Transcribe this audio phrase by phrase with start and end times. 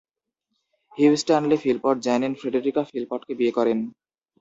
[0.97, 3.77] Hugh Stanley Philpot Janine Frederica ফিলপটকে বিয়ে করেন।